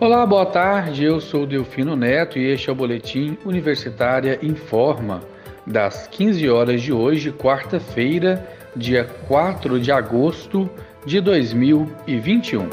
Olá, 0.00 0.24
boa 0.24 0.46
tarde. 0.46 1.02
Eu 1.02 1.20
sou 1.20 1.44
Delfino 1.44 1.96
Neto 1.96 2.38
e 2.38 2.52
este 2.52 2.70
é 2.70 2.72
o 2.72 2.76
boletim 2.76 3.36
Universitária 3.44 4.38
Informa 4.40 5.20
das 5.66 6.06
15 6.06 6.48
horas 6.48 6.82
de 6.82 6.92
hoje, 6.92 7.32
quarta-feira, 7.32 8.48
dia 8.76 9.04
4 9.26 9.80
de 9.80 9.90
agosto 9.90 10.70
de 11.04 11.20
2021. 11.20 12.68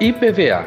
IPVA. 0.00 0.66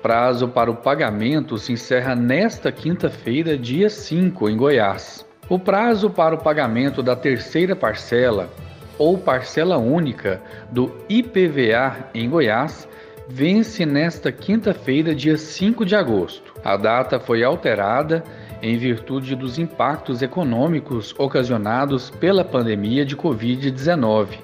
Prazo 0.00 0.46
para 0.46 0.70
o 0.70 0.76
pagamento 0.76 1.58
se 1.58 1.72
encerra 1.72 2.14
nesta 2.14 2.70
quinta-feira, 2.70 3.58
dia 3.58 3.90
5, 3.90 4.48
em 4.48 4.56
Goiás. 4.56 5.26
O 5.48 5.58
prazo 5.58 6.08
para 6.08 6.36
o 6.36 6.38
pagamento 6.38 7.02
da 7.02 7.16
terceira 7.16 7.74
parcela 7.74 8.48
ou 8.96 9.18
parcela 9.18 9.76
única 9.76 10.40
do 10.70 10.94
IPVA 11.08 12.10
em 12.14 12.30
Goiás 12.30 12.88
vence 13.32 13.86
nesta 13.86 14.32
quinta-feira, 14.32 15.14
dia 15.14 15.38
5 15.38 15.84
de 15.86 15.94
agosto. 15.94 16.52
A 16.64 16.76
data 16.76 17.20
foi 17.20 17.44
alterada 17.44 18.24
em 18.60 18.76
virtude 18.76 19.36
dos 19.36 19.56
impactos 19.56 20.20
econômicos 20.20 21.14
ocasionados 21.16 22.10
pela 22.10 22.44
pandemia 22.44 23.04
de 23.06 23.16
Covid-19. 23.16 24.38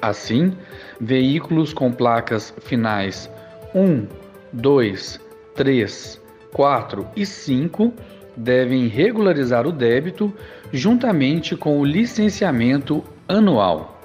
Assim, 0.00 0.52
veículos 1.00 1.72
com 1.72 1.90
placas 1.90 2.54
finais 2.60 3.30
1, 3.74 4.06
2, 4.52 5.20
3, 5.54 6.20
4 6.52 7.06
e 7.16 7.24
5 7.24 7.94
devem 8.36 8.86
regularizar 8.88 9.66
o 9.66 9.72
débito 9.72 10.32
juntamente 10.70 11.56
com 11.56 11.80
o 11.80 11.84
licenciamento 11.84 13.02
anual. 13.26 13.97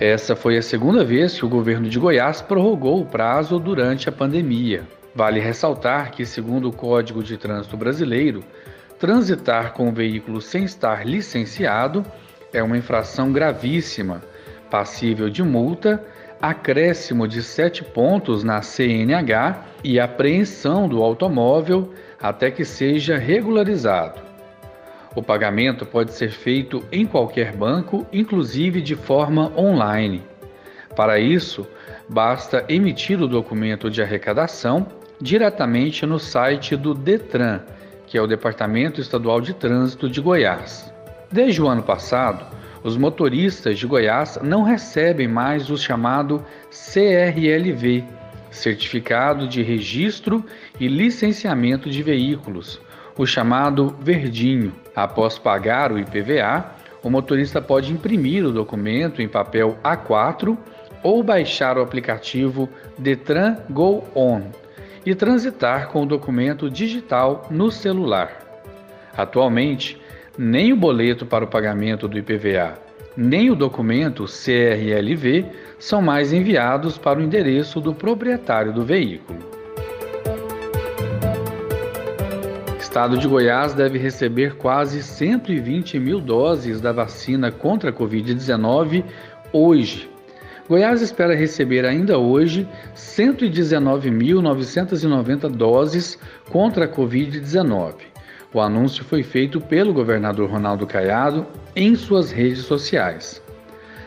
Essa 0.00 0.36
foi 0.36 0.56
a 0.56 0.62
segunda 0.62 1.04
vez 1.04 1.36
que 1.36 1.44
o 1.44 1.48
governo 1.48 1.88
de 1.88 1.98
Goiás 1.98 2.40
prorrogou 2.40 3.00
o 3.00 3.06
prazo 3.06 3.58
durante 3.58 4.08
a 4.08 4.12
pandemia. 4.12 4.86
Vale 5.12 5.40
ressaltar 5.40 6.12
que, 6.12 6.24
segundo 6.24 6.68
o 6.68 6.72
Código 6.72 7.20
de 7.20 7.36
Trânsito 7.36 7.76
Brasileiro, 7.76 8.44
transitar 8.96 9.72
com 9.72 9.88
o 9.88 9.92
veículo 9.92 10.40
sem 10.40 10.62
estar 10.62 11.04
licenciado 11.04 12.04
é 12.52 12.62
uma 12.62 12.78
infração 12.78 13.32
gravíssima, 13.32 14.22
passível 14.70 15.28
de 15.28 15.42
multa, 15.42 16.00
acréscimo 16.40 17.26
de 17.26 17.42
sete 17.42 17.82
pontos 17.82 18.44
na 18.44 18.62
CNH 18.62 19.64
e 19.82 19.98
apreensão 19.98 20.88
do 20.88 21.02
automóvel 21.02 21.92
até 22.22 22.52
que 22.52 22.64
seja 22.64 23.18
regularizado. 23.18 24.27
O 25.14 25.22
pagamento 25.22 25.86
pode 25.86 26.12
ser 26.12 26.30
feito 26.30 26.84
em 26.92 27.06
qualquer 27.06 27.56
banco, 27.56 28.06
inclusive 28.12 28.80
de 28.80 28.94
forma 28.94 29.52
online. 29.56 30.22
Para 30.94 31.18
isso, 31.18 31.66
basta 32.08 32.64
emitir 32.68 33.20
o 33.20 33.28
documento 33.28 33.90
de 33.90 34.02
arrecadação 34.02 34.86
diretamente 35.20 36.06
no 36.06 36.18
site 36.18 36.76
do 36.76 36.94
Detran, 36.94 37.60
que 38.06 38.16
é 38.16 38.22
o 38.22 38.26
Departamento 38.26 39.00
Estadual 39.00 39.40
de 39.40 39.54
Trânsito 39.54 40.08
de 40.08 40.20
Goiás. 40.20 40.92
Desde 41.30 41.60
o 41.60 41.68
ano 41.68 41.82
passado, 41.82 42.46
os 42.82 42.96
motoristas 42.96 43.78
de 43.78 43.86
Goiás 43.86 44.38
não 44.42 44.62
recebem 44.62 45.28
mais 45.28 45.68
o 45.68 45.76
chamado 45.76 46.44
CRLV, 46.70 48.04
Certificado 48.50 49.46
de 49.46 49.62
Registro 49.62 50.44
e 50.80 50.88
Licenciamento 50.88 51.90
de 51.90 52.02
Veículos, 52.02 52.80
o 53.18 53.26
chamado 53.26 53.94
verdinho. 54.00 54.72
Após 54.94 55.38
pagar 55.38 55.92
o 55.92 55.98
IPVA, 55.98 56.64
o 57.02 57.10
motorista 57.10 57.60
pode 57.60 57.92
imprimir 57.92 58.46
o 58.46 58.52
documento 58.52 59.20
em 59.20 59.28
papel 59.28 59.76
A4 59.82 60.56
ou 61.02 61.22
baixar 61.22 61.76
o 61.76 61.82
aplicativo 61.82 62.68
Detran 62.96 63.56
Go 63.68 64.04
On 64.14 64.42
e 65.04 65.14
transitar 65.14 65.88
com 65.88 66.02
o 66.02 66.06
documento 66.06 66.70
digital 66.70 67.46
no 67.50 67.70
celular. 67.70 68.44
Atualmente, 69.16 70.00
nem 70.36 70.72
o 70.72 70.76
boleto 70.76 71.26
para 71.26 71.44
o 71.44 71.48
pagamento 71.48 72.06
do 72.06 72.18
IPVA, 72.18 72.74
nem 73.16 73.50
o 73.50 73.56
documento 73.56 74.26
CRLV 74.26 75.46
são 75.78 76.00
mais 76.00 76.32
enviados 76.32 76.96
para 76.96 77.18
o 77.18 77.22
endereço 77.22 77.80
do 77.80 77.92
proprietário 77.92 78.72
do 78.72 78.84
veículo. 78.84 79.57
Estado 82.98 83.16
de 83.16 83.28
Goiás 83.28 83.74
deve 83.74 83.96
receber 83.96 84.56
quase 84.56 85.04
120 85.04 86.00
mil 86.00 86.20
doses 86.20 86.80
da 86.80 86.90
vacina 86.90 87.52
contra 87.52 87.90
a 87.90 87.92
Covid-19 87.92 89.04
hoje. 89.52 90.10
Goiás 90.68 91.00
espera 91.00 91.36
receber 91.36 91.86
ainda 91.86 92.18
hoje 92.18 92.66
119.990 92.96 95.48
doses 95.48 96.18
contra 96.50 96.86
a 96.86 96.88
Covid-19. 96.88 97.94
O 98.52 98.60
anúncio 98.60 99.04
foi 99.04 99.22
feito 99.22 99.60
pelo 99.60 99.94
governador 99.94 100.50
Ronaldo 100.50 100.84
Caiado 100.84 101.46
em 101.76 101.94
suas 101.94 102.32
redes 102.32 102.64
sociais. 102.64 103.40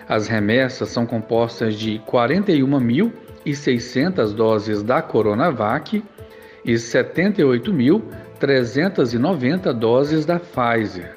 As 0.09 0.27
remessas 0.27 0.89
são 0.89 1.05
compostas 1.05 1.75
de 1.75 1.97
41.600 2.05 4.33
doses 4.33 4.83
da 4.83 5.01
Coronavac 5.01 6.03
e 6.65 6.77
78.390 8.41 9.71
doses 9.73 10.25
da 10.25 10.39
Pfizer. 10.39 11.15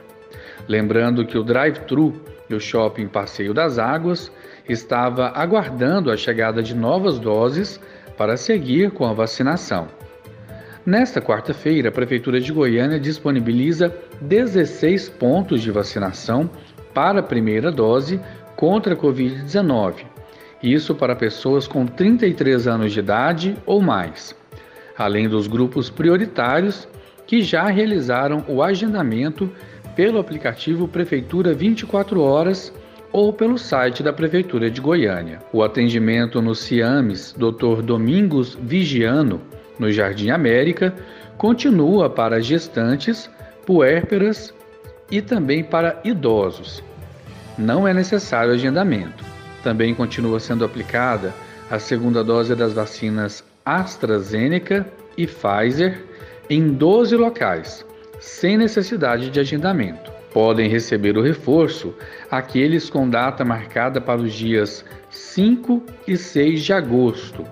Lembrando 0.68 1.26
que 1.26 1.38
o 1.38 1.42
drive-thru 1.42 2.20
do 2.48 2.60
shopping 2.60 3.08
Passeio 3.08 3.54
das 3.54 3.78
Águas 3.78 4.30
estava 4.68 5.28
aguardando 5.28 6.10
a 6.10 6.16
chegada 6.16 6.62
de 6.62 6.74
novas 6.74 7.18
doses 7.18 7.80
para 8.16 8.36
seguir 8.36 8.90
com 8.90 9.06
a 9.06 9.12
vacinação. 9.12 9.88
Nesta 10.84 11.20
quarta-feira, 11.20 11.88
a 11.88 11.92
Prefeitura 11.92 12.38
de 12.38 12.52
Goiânia 12.52 13.00
disponibiliza 13.00 13.94
16 14.20 15.08
pontos 15.08 15.62
de 15.62 15.70
vacinação 15.70 16.48
para 16.92 17.20
a 17.20 17.22
primeira 17.22 17.72
dose 17.72 18.20
contra 18.54 18.92
a 18.92 18.96
Covid-19. 18.96 20.04
Isso 20.62 20.94
para 20.94 21.16
pessoas 21.16 21.66
com 21.66 21.86
33 21.86 22.66
anos 22.66 22.92
de 22.92 23.00
idade 23.00 23.56
ou 23.66 23.80
mais 23.80 24.34
além 24.96 25.28
dos 25.28 25.46
grupos 25.46 25.90
prioritários 25.90 26.88
que 27.26 27.42
já 27.42 27.66
realizaram 27.66 28.44
o 28.48 28.62
agendamento 28.62 29.50
pelo 29.94 30.18
aplicativo 30.18 30.88
Prefeitura 30.88 31.54
24 31.54 32.20
Horas 32.20 32.72
ou 33.12 33.32
pelo 33.32 33.56
site 33.56 34.02
da 34.02 34.12
Prefeitura 34.12 34.70
de 34.70 34.80
Goiânia. 34.80 35.38
O 35.52 35.62
atendimento 35.62 36.42
no 36.42 36.54
CIAMES 36.54 37.32
Dr. 37.38 37.80
Domingos 37.82 38.58
Vigiano, 38.60 39.40
no 39.78 39.90
Jardim 39.92 40.30
América, 40.30 40.92
continua 41.38 42.10
para 42.10 42.40
gestantes, 42.40 43.30
puérperas 43.64 44.52
e 45.10 45.22
também 45.22 45.62
para 45.62 46.00
idosos. 46.04 46.82
Não 47.56 47.86
é 47.86 47.94
necessário 47.94 48.52
agendamento. 48.52 49.24
Também 49.62 49.94
continua 49.94 50.40
sendo 50.40 50.64
aplicada 50.64 51.32
a 51.70 51.78
segunda 51.78 52.22
dose 52.24 52.54
das 52.54 52.72
vacinas 52.72 53.44
AstraZeneca 53.64 54.86
e 55.16 55.26
Pfizer 55.26 56.02
em 56.48 56.68
12 56.68 57.16
locais, 57.16 57.84
sem 58.20 58.56
necessidade 58.56 59.30
de 59.30 59.40
agendamento. 59.40 60.12
Podem 60.32 60.68
receber 60.68 61.16
o 61.16 61.22
reforço 61.22 61.94
aqueles 62.30 62.90
com 62.90 63.08
data 63.08 63.44
marcada 63.44 64.00
para 64.00 64.20
os 64.20 64.32
dias 64.32 64.84
5 65.10 65.82
e 66.08 66.16
6 66.16 66.64
de 66.64 66.72
agosto. 66.72 67.44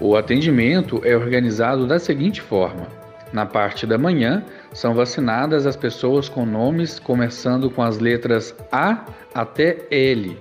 O 0.00 0.16
atendimento 0.16 1.02
é 1.04 1.14
organizado 1.16 1.86
da 1.86 1.98
seguinte 1.98 2.40
forma: 2.40 2.88
na 3.32 3.46
parte 3.46 3.86
da 3.86 3.98
manhã, 3.98 4.44
são 4.72 4.94
vacinadas 4.94 5.66
as 5.66 5.76
pessoas 5.76 6.28
com 6.28 6.44
nomes 6.44 6.98
começando 6.98 7.70
com 7.70 7.82
as 7.82 7.98
letras 7.98 8.54
A 8.70 9.06
até 9.34 9.86
L, 9.90 10.36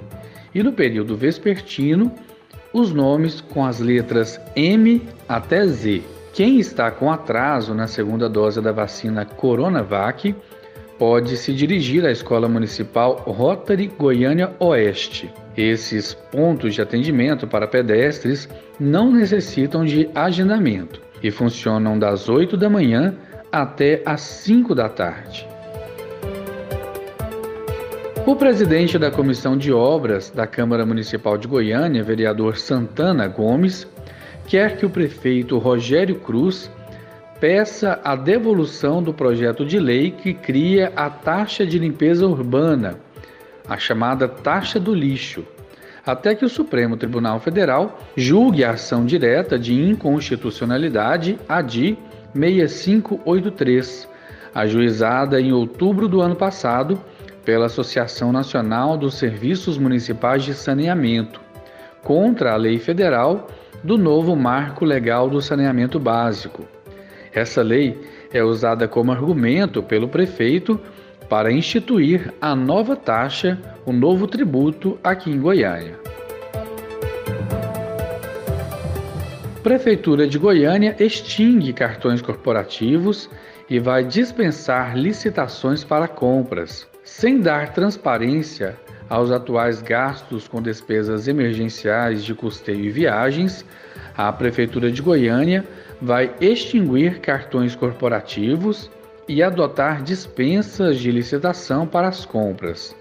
e 0.53 0.63
no 0.63 0.73
período 0.73 1.15
vespertino, 1.15 2.13
os 2.73 2.93
nomes 2.93 3.41
com 3.41 3.65
as 3.65 3.79
letras 3.79 4.39
M 4.55 5.01
até 5.27 5.65
Z. 5.67 6.01
Quem 6.33 6.59
está 6.59 6.89
com 6.89 7.11
atraso 7.11 7.73
na 7.73 7.87
segunda 7.87 8.29
dose 8.29 8.61
da 8.61 8.71
vacina 8.71 9.25
Coronavac 9.25 10.33
pode 10.97 11.35
se 11.35 11.53
dirigir 11.53 12.05
à 12.05 12.11
Escola 12.11 12.47
Municipal 12.47 13.15
Rotary 13.25 13.87
Goiânia 13.87 14.51
Oeste. 14.59 15.29
Esses 15.57 16.13
pontos 16.13 16.73
de 16.73 16.81
atendimento 16.81 17.47
para 17.47 17.67
pedestres 17.67 18.47
não 18.79 19.11
necessitam 19.11 19.83
de 19.83 20.09
agendamento 20.15 21.01
e 21.21 21.29
funcionam 21.29 21.99
das 21.99 22.29
8 22.29 22.55
da 22.55 22.69
manhã 22.69 23.13
até 23.51 24.01
às 24.05 24.21
5 24.21 24.73
da 24.73 24.87
tarde. 24.87 25.45
O 28.25 28.35
presidente 28.35 28.97
da 28.97 29.11
Comissão 29.11 29.57
de 29.57 29.73
Obras 29.73 30.29
da 30.29 30.47
Câmara 30.47 30.85
Municipal 30.85 31.37
de 31.37 31.47
Goiânia, 31.47 32.03
vereador 32.03 32.55
Santana 32.55 33.27
Gomes, 33.27 33.85
quer 34.47 34.77
que 34.77 34.85
o 34.85 34.89
prefeito 34.89 35.57
Rogério 35.57 36.15
Cruz 36.15 36.69
peça 37.39 37.99
a 38.03 38.15
devolução 38.15 39.01
do 39.01 39.13
projeto 39.13 39.65
de 39.65 39.79
lei 39.79 40.11
que 40.11 40.33
cria 40.33 40.93
a 40.95 41.09
taxa 41.09 41.65
de 41.65 41.79
limpeza 41.79 42.27
urbana, 42.27 42.99
a 43.67 43.77
chamada 43.77 44.27
taxa 44.27 44.79
do 44.79 44.93
lixo, 44.93 45.43
até 46.05 46.35
que 46.35 46.45
o 46.45 46.49
Supremo 46.49 46.97
Tribunal 46.97 47.39
Federal 47.39 47.99
julgue 48.15 48.63
a 48.63 48.71
ação 48.71 49.05
direta 49.05 49.57
de 49.57 49.73
inconstitucionalidade 49.73 51.39
ADI 51.49 51.97
6583, 52.33 54.07
ajuizada 54.53 55.41
em 55.41 55.51
outubro 55.51 56.07
do 56.07 56.21
ano 56.21 56.35
passado 56.35 57.01
pela 57.43 57.65
Associação 57.65 58.31
Nacional 58.31 58.97
dos 58.97 59.15
Serviços 59.15 59.77
Municipais 59.77 60.43
de 60.43 60.53
Saneamento, 60.53 61.41
contra 62.03 62.53
a 62.53 62.55
lei 62.55 62.77
federal 62.77 63.47
do 63.83 63.97
novo 63.97 64.35
Marco 64.35 64.85
Legal 64.85 65.29
do 65.29 65.41
Saneamento 65.41 65.99
Básico. 65.99 66.65
Essa 67.33 67.61
lei 67.61 67.99
é 68.33 68.43
usada 68.43 68.87
como 68.87 69.11
argumento 69.11 69.81
pelo 69.81 70.07
prefeito 70.07 70.79
para 71.29 71.51
instituir 71.51 72.33
a 72.41 72.55
nova 72.55 72.95
taxa, 72.95 73.57
o 73.85 73.93
novo 73.93 74.27
tributo 74.27 74.99
aqui 75.03 75.31
em 75.31 75.39
Goiânia. 75.39 75.99
Prefeitura 79.63 80.27
de 80.27 80.37
Goiânia 80.37 80.95
extingue 80.99 81.71
cartões 81.71 82.21
corporativos 82.21 83.29
e 83.69 83.79
vai 83.79 84.03
dispensar 84.03 84.97
licitações 84.97 85.83
para 85.83 86.07
compras, 86.07 86.87
sem 87.03 87.39
dar 87.39 87.71
transparência 87.71 88.77
aos 89.11 89.29
atuais 89.29 89.81
gastos 89.81 90.47
com 90.47 90.61
despesas 90.61 91.27
emergenciais 91.27 92.23
de 92.23 92.33
custeio 92.33 92.85
e 92.85 92.89
viagens, 92.89 93.65
a 94.15 94.31
Prefeitura 94.31 94.89
de 94.89 95.01
Goiânia 95.01 95.65
vai 96.01 96.33
extinguir 96.39 97.19
cartões 97.19 97.75
corporativos 97.75 98.89
e 99.27 99.43
adotar 99.43 100.01
dispensas 100.01 100.97
de 100.97 101.11
licitação 101.11 101.85
para 101.85 102.07
as 102.07 102.25
compras. 102.25 102.95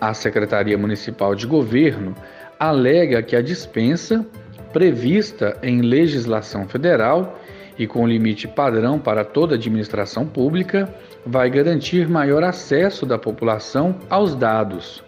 A 0.00 0.12
Secretaria 0.12 0.76
Municipal 0.76 1.36
de 1.36 1.46
Governo 1.46 2.16
alega 2.58 3.22
que 3.22 3.36
a 3.36 3.42
dispensa, 3.42 4.26
prevista 4.72 5.56
em 5.62 5.82
legislação 5.82 6.66
federal 6.66 7.38
e 7.78 7.86
com 7.86 8.08
limite 8.08 8.48
padrão 8.48 8.98
para 8.98 9.24
toda 9.24 9.54
administração 9.54 10.26
pública, 10.26 10.92
vai 11.24 11.48
garantir 11.48 12.08
maior 12.08 12.42
acesso 12.42 13.06
da 13.06 13.16
população 13.16 13.94
aos 14.10 14.34
dados 14.34 15.04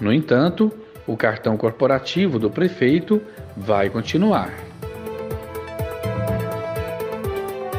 no 0.00 0.12
entanto, 0.12 0.72
o 1.06 1.16
cartão 1.16 1.56
corporativo 1.56 2.38
do 2.38 2.50
prefeito 2.50 3.22
vai 3.56 3.88
continuar. 3.90 4.52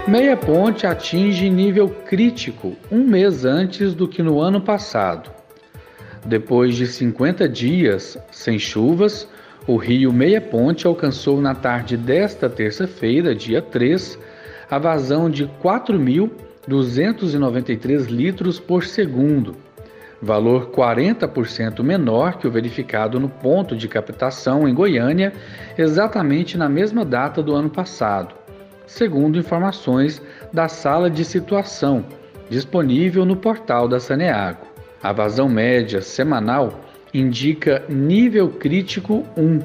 Meia 0.07 0.37
Ponte 0.37 0.85
atinge 0.85 1.49
nível 1.49 1.89
crítico 1.89 2.75
um 2.91 3.03
mês 3.03 3.45
antes 3.45 3.93
do 3.93 4.05
que 4.07 4.21
no 4.21 4.39
ano 4.39 4.59
passado. 4.59 5.31
Depois 6.25 6.75
de 6.75 6.85
50 6.85 7.47
dias 7.47 8.17
sem 8.31 8.59
chuvas, 8.59 9.25
o 9.65 9.77
rio 9.77 10.11
Meia 10.11 10.41
Ponte 10.41 10.85
alcançou 10.85 11.39
na 11.39 11.55
tarde 11.55 11.95
desta 11.95 12.49
terça-feira, 12.49 13.33
dia 13.33 13.61
3, 13.61 14.19
a 14.69 14.77
vazão 14.77 15.29
de 15.29 15.49
4.293 15.63 18.07
litros 18.07 18.59
por 18.59 18.83
segundo 18.83 19.55
valor 20.21 20.69
40% 20.71 21.81
menor 21.81 22.37
que 22.37 22.47
o 22.47 22.51
verificado 22.51 23.19
no 23.19 23.27
ponto 23.27 23.75
de 23.75 23.87
captação 23.87 24.67
em 24.67 24.73
Goiânia, 24.73 25.33
exatamente 25.77 26.57
na 26.57 26.69
mesma 26.69 27.03
data 27.03 27.41
do 27.41 27.53
ano 27.53 27.69
passado, 27.69 28.35
segundo 28.85 29.39
informações 29.39 30.21
da 30.53 30.67
sala 30.67 31.09
de 31.09 31.25
situação 31.25 32.05
disponível 32.49 33.25
no 33.25 33.35
portal 33.35 33.87
da 33.87 33.99
Saneago. 33.99 34.67
A 35.01 35.11
vazão 35.11 35.49
média 35.49 36.01
semanal 36.01 36.81
indica 37.13 37.83
nível 37.89 38.49
crítico 38.49 39.25
1. 39.35 39.59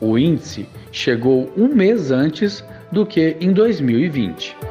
O 0.00 0.16
índice 0.16 0.68
chegou 0.92 1.50
um 1.56 1.68
mês 1.74 2.10
antes 2.10 2.64
do 2.92 3.04
que 3.04 3.36
em 3.40 3.52
2020. 3.52 4.69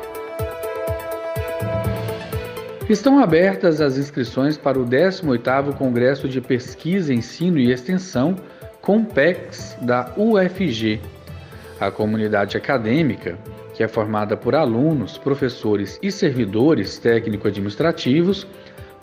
Estão 2.90 3.20
abertas 3.20 3.82
as 3.82 4.00
inscrições 4.00 4.58
para 4.58 4.80
o 4.80 4.84
18º 4.84 5.76
Congresso 5.76 6.28
de 6.28 6.42
Pesquisa, 6.42 7.14
Ensino 7.14 7.60
e 7.60 7.72
Extensão, 7.72 8.36
COMPEX, 8.82 9.78
da 9.80 10.12
UFG. 10.18 11.00
A 11.80 11.92
comunidade 11.92 12.58
acadêmica, 12.58 13.38
que 13.76 13.84
é 13.84 13.88
formada 13.88 14.36
por 14.36 14.56
alunos, 14.56 15.20
professores 15.20 16.00
e 16.02 16.12
servidores 16.12 16.98
técnico-administrativos, 16.98 18.48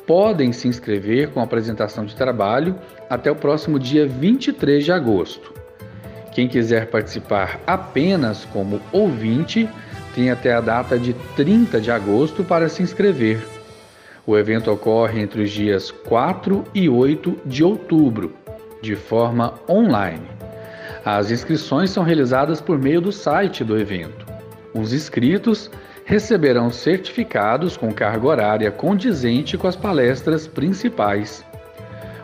podem 0.05 0.53
se 0.53 0.67
inscrever 0.67 1.31
com 1.31 1.41
apresentação 1.41 2.05
de 2.05 2.17
trabalho 2.17 2.77
até 3.09 3.31
o 3.31 3.37
próximo 3.37 3.79
dia 3.79 4.05
23 4.05 4.85
de 4.85 4.91
agosto. 4.91 5.55
Quem 6.33 6.49
quiser 6.49 6.89
participar 6.89 7.61
apenas 7.65 8.45
como 8.47 8.81
ouvinte, 8.91 9.69
tem 10.13 10.29
até 10.29 10.53
a 10.53 10.61
data 10.61 10.99
de 10.99 11.13
30 11.37 11.81
de 11.81 11.93
agosto 11.93 12.43
para 12.43 12.69
se 12.69 12.83
inscrever. 12.83 13.56
O 14.27 14.37
evento 14.37 14.73
ocorre 14.73 15.21
entre 15.21 15.43
os 15.43 15.53
dias 15.53 15.93
4 15.93 16.65
e 16.75 16.89
8 16.89 17.39
de 17.47 17.63
outubro, 17.63 18.35
de 18.83 18.97
forma 18.97 19.55
online. 19.71 20.27
As 21.05 21.31
inscrições 21.31 21.91
são 21.91 22.03
realizadas 22.03 22.61
por 22.61 22.77
meio 22.77 23.01
do 23.01 23.13
site 23.13 23.63
do 23.63 23.79
evento. 23.79 24.27
Os 24.75 24.93
inscritos 24.93 25.71
receberão 26.05 26.71
certificados 26.71 27.77
com 27.77 27.93
carga 27.93 28.27
horária 28.27 28.71
condizente 28.73 29.57
com 29.57 29.69
as 29.69 29.77
palestras 29.77 30.49
principais. 30.49 31.45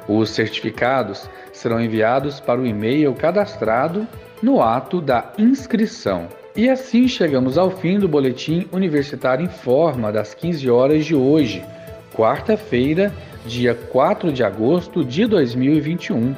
Os 0.09 0.31
certificados 0.31 1.31
serão 1.53 1.81
enviados 1.81 2.41
para 2.41 2.61
o 2.61 2.67
e-mail 2.67 3.15
cadastrado 3.15 4.09
no 4.43 4.61
ato 4.61 5.01
da 5.01 5.33
inscrição. 5.39 6.27
E 6.57 6.69
assim 6.69 7.07
chegamos 7.07 7.57
ao 7.57 7.71
fim 7.71 8.01
do 8.01 8.09
boletim 8.09 8.67
Universitário 8.73 9.45
em 9.45 9.49
Forma 9.49 10.11
das 10.11 10.35
15 10.35 10.69
horas 10.69 11.05
de 11.07 11.15
hoje 11.15 11.65
quarta-feira, 12.15 13.13
dia 13.47 13.75
4 13.75 14.33
de 14.33 14.45
agosto 14.45 15.05
de 15.05 15.27
2021. 15.27 16.35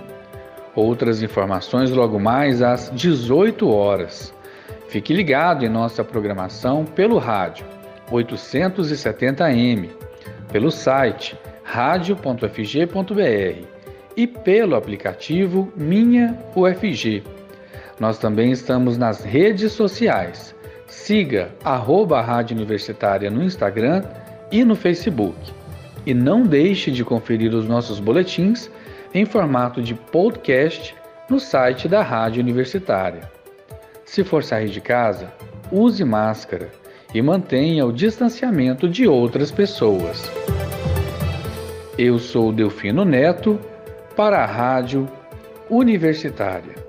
Outras 0.75 1.23
informações 1.23 1.91
logo 1.91 2.19
mais 2.19 2.63
às 2.63 2.91
18 2.91 3.69
horas. 3.69 4.35
Fique 4.89 5.13
ligado 5.13 5.65
em 5.65 5.69
nossa 5.69 6.05
programação 6.05 6.85
pelo 6.85 7.19
rádio 7.19 7.67
870m, 8.11 9.91
pelo 10.51 10.71
site 10.71 11.37
radio.fg.br 11.63 13.67
e 14.17 14.27
pelo 14.27 14.77
aplicativo 14.77 15.73
Minha 15.77 16.39
UFG. 16.55 17.23
Nós 17.99 18.19
também 18.19 18.53
estamos 18.53 18.97
nas 18.97 19.25
redes 19.25 19.73
sociais. 19.73 20.55
Siga 20.87 21.51
arroba 21.65 22.21
Rádio 22.21 22.57
Universitária 22.57 23.31
no 23.31 23.43
Instagram 23.43 24.05
e 24.53 24.65
no 24.65 24.77
Facebook. 24.77 25.35
E 26.07 26.13
não 26.13 26.43
deixe 26.43 26.91
de 26.91 27.05
conferir 27.05 27.55
os 27.55 27.67
nossos 27.67 27.99
boletins 27.99 28.71
em 29.13 29.25
formato 29.25 29.81
de 29.81 29.95
podcast 29.95 30.95
no 31.29 31.41
site 31.41 31.89
da 31.89 32.03
Rádio 32.03 32.43
Universitária. 32.43 33.31
Se 34.05 34.23
for 34.23 34.45
sair 34.45 34.69
de 34.69 34.81
casa, 34.81 35.33
use 35.73 36.05
máscara 36.05 36.71
e 37.15 37.23
mantenha 37.23 37.87
o 37.87 37.93
distanciamento 37.93 38.89
de 38.89 39.07
outras 39.07 39.51
pessoas. 39.51 40.31
Eu 41.97 42.19
sou 42.19 42.53
Delfino 42.53 43.05
Neto 43.05 43.59
para 44.17 44.43
a 44.43 44.47
Rádio 44.47 45.09
Universitária. 45.71 46.84